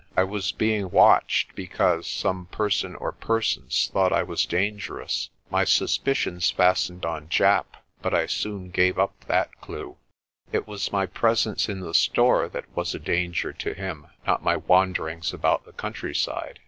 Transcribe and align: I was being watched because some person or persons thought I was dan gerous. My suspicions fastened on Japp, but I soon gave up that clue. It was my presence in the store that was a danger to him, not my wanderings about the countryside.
I 0.17 0.23
was 0.23 0.51
being 0.51 0.89
watched 0.89 1.53
because 1.53 2.07
some 2.07 2.47
person 2.47 2.95
or 2.95 3.11
persons 3.11 3.91
thought 3.93 4.11
I 4.11 4.23
was 4.23 4.47
dan 4.47 4.79
gerous. 4.79 5.29
My 5.51 5.63
suspicions 5.63 6.49
fastened 6.49 7.05
on 7.05 7.29
Japp, 7.29 7.77
but 8.01 8.11
I 8.11 8.25
soon 8.25 8.71
gave 8.71 8.97
up 8.97 9.13
that 9.27 9.61
clue. 9.61 9.97
It 10.51 10.67
was 10.67 10.91
my 10.91 11.05
presence 11.05 11.69
in 11.69 11.81
the 11.81 11.93
store 11.93 12.49
that 12.49 12.65
was 12.75 12.95
a 12.95 12.99
danger 12.99 13.53
to 13.53 13.75
him, 13.75 14.07
not 14.25 14.43
my 14.43 14.55
wanderings 14.57 15.35
about 15.35 15.65
the 15.65 15.71
countryside. 15.73 16.57